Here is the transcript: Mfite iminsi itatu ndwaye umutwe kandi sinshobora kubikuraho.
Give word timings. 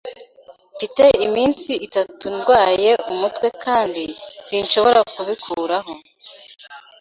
Mfite 0.75 1.03
iminsi 1.25 1.71
itatu 1.87 2.25
ndwaye 2.35 2.91
umutwe 3.11 3.47
kandi 3.63 4.03
sinshobora 4.45 4.99
kubikuraho. 5.13 5.93